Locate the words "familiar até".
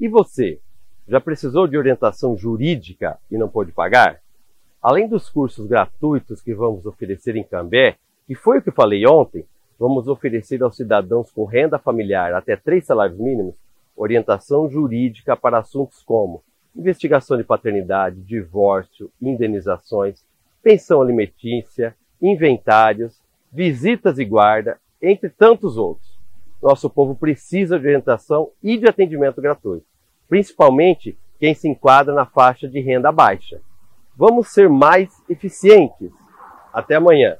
11.78-12.56